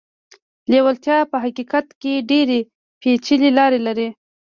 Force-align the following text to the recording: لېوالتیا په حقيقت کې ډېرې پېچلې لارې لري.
لېوالتیا 0.71 1.17
په 1.31 1.37
حقيقت 1.43 1.87
کې 2.01 2.13
ډېرې 2.29 2.59
پېچلې 3.01 3.49
لارې 3.57 3.79
لري. 3.87 4.09